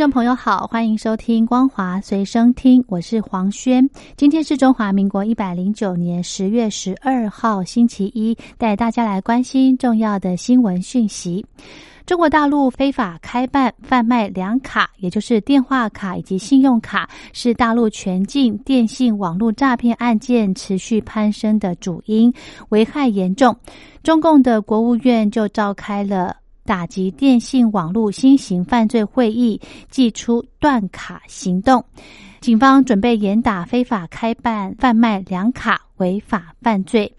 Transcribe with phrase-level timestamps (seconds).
[0.00, 3.86] 众朋友好，欢迎收听光华随声听，我是黄轩。
[4.16, 11.44] 今天是中华民国一百零九年十月十二号，星期一，带大家来关心重要的新闻讯息。
[12.06, 22.32] 中国大陆非法开办贩卖两卡，也就是电话卡以及信用卡，是大陆全境电信网络诈骗案件持续攀升的主因，
[22.70, 23.54] 危害严重。
[24.02, 26.34] 中共的国务院就召开了。
[26.70, 29.60] 打击电信网络新型犯罪会议，
[29.90, 31.84] 祭出断卡行动。
[32.40, 37.12] 警方准备严打非法开办、贩卖两卡违法犯罪。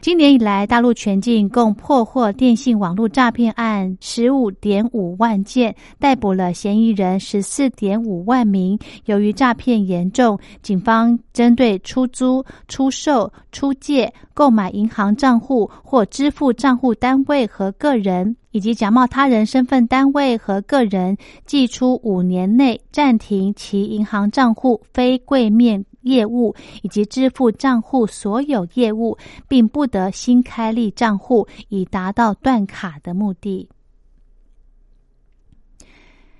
[0.00, 8.78] 今年以来，大陆全境共破获电信网络诈骗案十五点五万件，逮捕了嫌疑人十四点五万名。
[9.04, 25.84] 由于诈骗严重，警方针对出租、出售、出借、购买银行账户或支付账户单位和个人，以及假冒他人身份单位和个人，寄出五年内暂停其银行账户非柜面。
[26.02, 29.16] 业务以及支付账户所有业务，
[29.48, 33.68] 并不得新开立账户，以达到断卡的目的。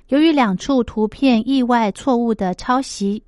[0.08, 3.22] 由于两处图片意外错误的抄袭。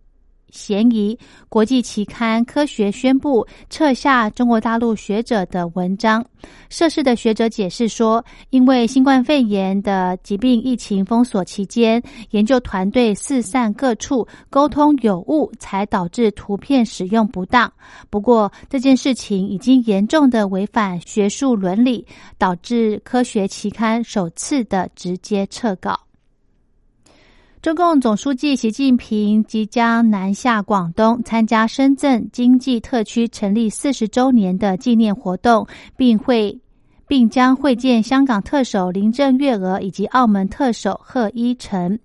[0.52, 6.24] 嫌疑国际期刊《科学》宣布撤下中国大陆学者的文章。
[6.68, 17.72] 涉事的学者解释说，因为新冠肺炎的疾病疫情封锁期间，研究团队四散各处，沟通有误，才导致图片使用不当。
[18.10, 22.06] 不过，这件事情已经严重的违反学术伦理，
[22.36, 25.98] 导致《科学》期刊首次的直接撤稿。
[27.62, 35.64] 中共总书记习近平即将南下广东参加深圳经济特区成立四十周年的纪念活动，
[35.96, 36.58] 并会。
[37.08, 41.98] 并将会见香港特首林郑月娥以及澳门特首贺一诚。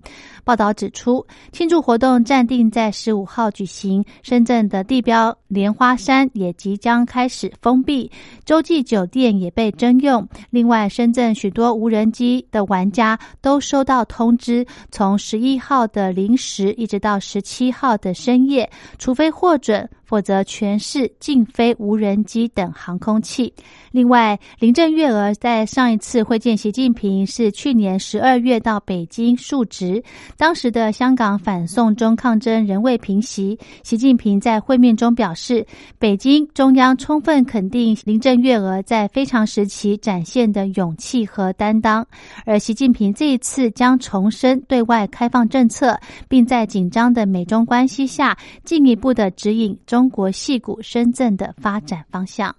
[0.48, 4.02] 报道指出，庆祝活动暂定在十五号举行。
[4.24, 8.10] 深圳的地标莲花山也即将开始封闭，
[8.46, 10.26] 洲际酒店也被征用。
[10.50, 19.90] 另外，深圳许多无人机的玩家都收到通知，从十一号的零时一直到十七号的深夜，除非获准。
[20.08, 23.54] 否则，全市禁飞无人机等航空器。
[23.92, 30.02] 另外，林郑月娥在上一次会见习近平是去年十二月到北京述职，
[30.38, 33.58] 当时的香港反送中抗争仍未平息。
[33.84, 35.66] 习近平在会面中表示，
[36.00, 42.06] 北京中央充分肯定林郑月娥在非常时期展现的勇气和担当。
[42.46, 50.08] 而习近平这一次将重申对外开放政策，并在紧张的美中关系下进一步的指引中。
[50.10, 52.56] 国戏骨深圳的发展方向。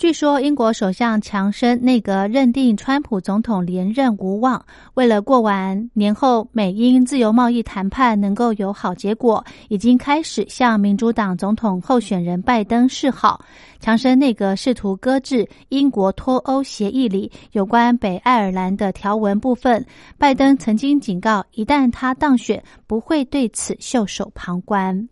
[0.00, 4.64] 据说，英国首相强生内阁认定川普总统连任无望。
[4.94, 13.44] 为了过完年后美英自由贸易谈判能够有好结果，已经开始向民主党总统候选人拜登示好。
[13.78, 19.84] 强生内阁试图搁置英国脱欧协议里有关北爱尔兰的条文部分。
[20.16, 25.06] 拜登曾经警告，一旦他当选，不会对此袖手旁观。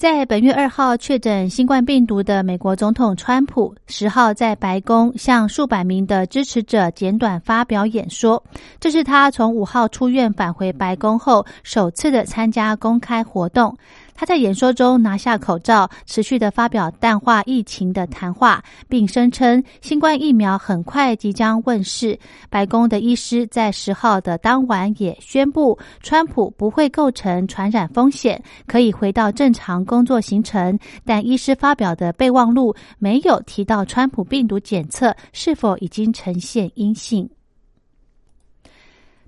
[0.00, 8.42] 在本月二号确诊新冠病毒的美国总统川普，十号在白宫向数百名的支持者简短发表演说。
[8.80, 13.76] 这是他从五号出院返回白宫后首次的参加公开活动。
[14.20, 22.18] 他在演说中拿下口罩，持续的发表淡化疫情的谈话，并声称新冠疫苗很快即将问世。
[22.50, 30.78] 白宫的医师在十号的当晚也宣布，川普不会构成传染风险，可以回到正常工作行程。
[31.02, 37.26] 但医师发表的备忘录没有提到川普病毒检测是否已经呈现阴性。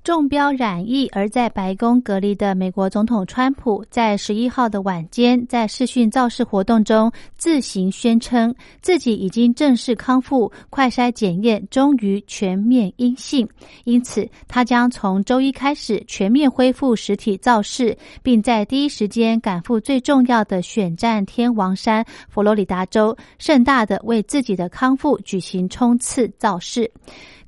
[0.04, 13.48] 中标染疫而在白宫隔离的美国总统川普，在十一号的晚间，在视讯造势活动中自行宣称自己已经正式康复，快筛检验终于全面阴性，
[13.84, 26.90] 因此他将从周一开始全面恢复实体造势，并在第一时间赶赴最重要的选战天王山——佛罗里达州，盛大的为自己的康复举行冲刺造势。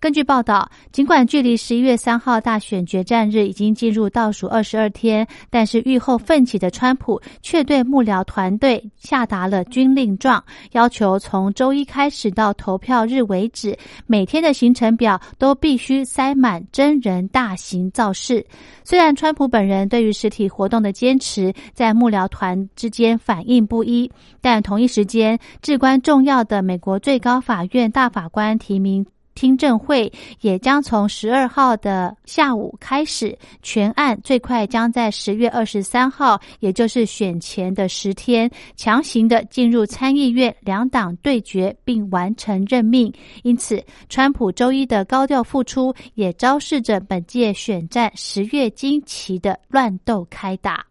[0.05, 13.75] 根据报道，尽管距离十一月三号大选决战日已经进入倒数二十二天，但是愈后奋起的川普却对幕僚团队下达了军令状，要求从周一开始到投票日为止，
[14.07, 18.45] 每天的行程表都必须塞满真人大型造势。
[18.85, 24.13] 虽然川普本人对于实体活动的坚持在幕僚团之间反应不一，
[24.43, 29.07] 但同一时间，至关重要的美国最高法院大法官提名。
[29.35, 43.13] 听证会也将从十二号的下午开始，全案最快将在十月二十三号，也就是选前的十天，强行的进入参议院两党对决并完成任命。
[43.43, 50.85] 因此，川普周一的高调复出，也昭示着本届选战十月惊奇的乱斗开打。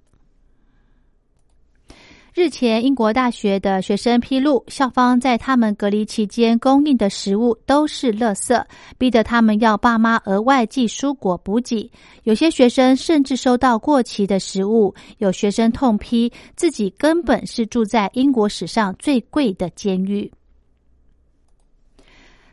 [2.36, 8.60] 日前，英国大学的学生披露，校方在他们隔离期间供应的食物都是垃圾，
[8.98, 11.92] 逼得他们要爸妈额外寄蔬果补给。
[12.24, 14.96] 有些学生甚至收到过期的食物。
[15.20, 20.32] 有学生痛批自己根本是住在英国史上最贵的监狱。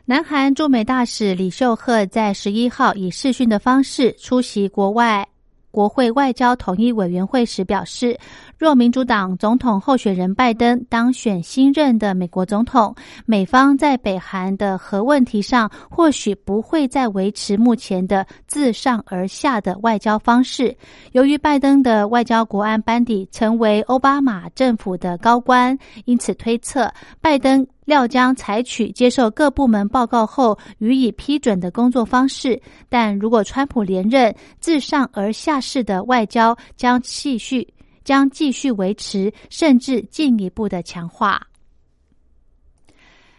[0.05, 5.27] 南韩驻美大使李秀赫在十一号以视讯的方式出席国外。
[5.71, 8.17] 国会外交统一委员会时表示，
[8.57, 12.93] 若民主党总统候选人拜登当选新任的美国总统，
[13.25, 20.75] 美方在北韩的核问题上或许不会再维持目前的自上而下的外交方式。
[21.13, 26.91] 由于拜登的外交国安班底成为奥巴马政府的高官，因此推测
[27.21, 27.65] 拜登。
[27.85, 37.67] 料将采取接受各部门报告后予以批准的工作方式，但如果川普连任，自上而下式的外交将继续
[38.03, 41.41] 将继续维持，甚至进一步的强化。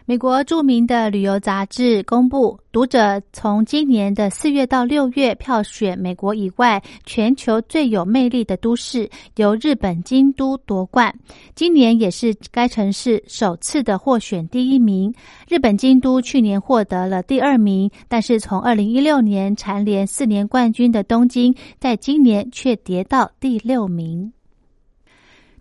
[0.05, 11.17] 美国著名的旅游杂志公布，读者从今年的四月到六月票选美国以外全球最有魅力的都市，由日本京都夺冠。
[11.55, 15.13] 今年也是该城市首次的获选第一名。
[15.47, 24.33] 日本京都去年获得了第二名，但是从二零一六年蝉联四年冠军的东京，在今年却跌到第六名。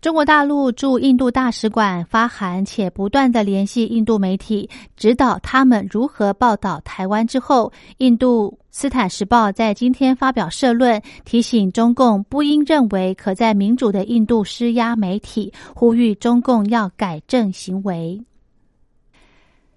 [0.03, 7.25] 中国大陆驻印度大使馆发函，且不断的联系印度媒体，指导他们如何报道台湾。
[7.25, 18.21] 之后，印度斯坦时报在今天发表社论，提醒中共不应认为可在民主的印度施压媒体，呼吁中共要改正行为。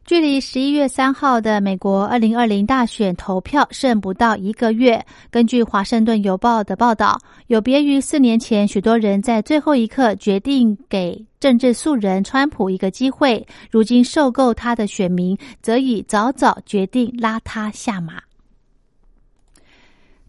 [0.05, 5.03] 距离十一月三号的美国二零二零大选投票剩不到一个月。
[5.31, 18.21] 根据《华盛顿邮报》的报道，有别于四年前，许多人在最后一刻决定给政治素人川普一个机会，如今受够他的选民则已早早决定拉他下马。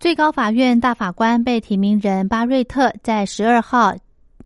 [0.00, 3.94] 最高法院大法官被提名人巴瑞特在十二号。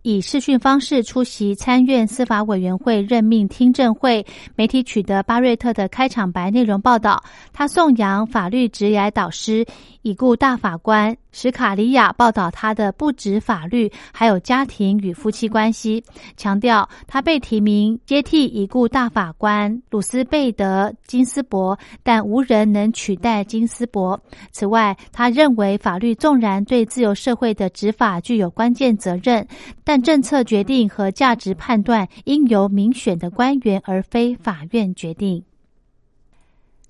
[0.03, 4.25] 以视讯方式出席参院司法委员会任命听证会，
[4.55, 9.67] 媒体取得巴瑞特的开场白内容报道，他颂扬法律职业导师
[10.03, 11.17] 已故大法官。
[11.33, 16.03] 史卡利亚报道他的不止法律，还有家庭与夫妻关系，
[16.37, 24.21] 强调他被提名接替已故大法官鲁斯贝德金斯伯，但无人能取代金斯伯。
[24.51, 29.47] 此外，他认为法律纵然对自由社会的执法具有关键责任，
[29.85, 35.45] 但政策决定和价值判断应由民选的官员而非法院决定。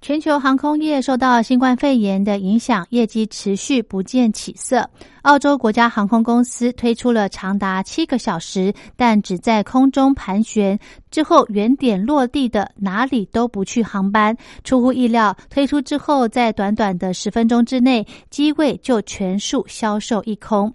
[0.02, 4.88] 全球航空业受到新冠肺炎的影响，业绩持续不见起色。
[5.22, 10.78] 澳洲国家航空公司推出了长达七个小时，但只在空中盘旋
[11.10, 14.34] 之后原点落地的哪里都不去航班。
[14.64, 20.72] 出乎意料，推出之后，在短短的十分钟之内，机位就全数销售一空。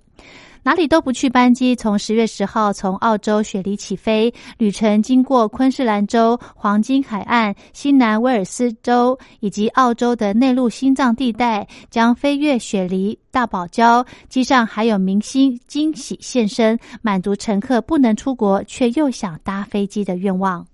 [0.65, 14.03] 哪里都不去，班机从十月十号从澳洲雪梨起飞，旅程经过昆士兰州、黄金海岸、新南威尔斯州以及澳洲的内陆心脏地带，将飞越雪梨、大堡礁。
[14.27, 20.65] 机上还有明星惊喜现身，满足乘客不能出国却又想搭飞机的愿望。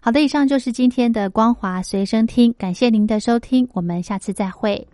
[0.00, 4.84] 好的，以上就是今天的光华随身听，感谢您的收听，我们下次再会。